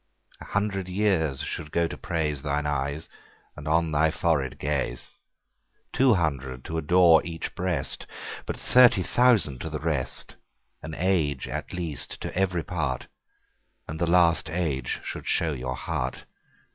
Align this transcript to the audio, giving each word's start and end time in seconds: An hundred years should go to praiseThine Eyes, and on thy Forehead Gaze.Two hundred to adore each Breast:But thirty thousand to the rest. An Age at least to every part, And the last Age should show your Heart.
An 0.39 0.47
hundred 0.47 0.87
years 0.89 1.41
should 1.41 1.71
go 1.71 1.87
to 1.87 1.95
praiseThine 1.95 2.65
Eyes, 2.65 3.07
and 3.55 3.67
on 3.67 3.91
thy 3.91 4.09
Forehead 4.09 4.57
Gaze.Two 4.57 6.15
hundred 6.15 6.63
to 6.65 6.79
adore 6.79 7.21
each 7.23 7.53
Breast:But 7.53 8.57
thirty 8.57 9.03
thousand 9.03 9.61
to 9.61 9.69
the 9.69 9.77
rest. 9.79 10.37
An 10.81 10.95
Age 10.97 11.47
at 11.47 11.71
least 11.71 12.19
to 12.21 12.35
every 12.35 12.63
part, 12.63 13.05
And 13.87 13.99
the 13.99 14.07
last 14.09 14.49
Age 14.49 15.01
should 15.03 15.27
show 15.27 15.53
your 15.53 15.75
Heart. 15.75 16.25